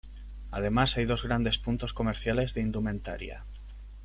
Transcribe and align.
Además 0.49 0.97
hay 0.97 1.05
dos 1.05 1.21
grandes 1.21 1.59
puntos 1.59 1.93
comerciales 1.93 2.55
de 2.55 2.61
indumentaria. 2.61 3.43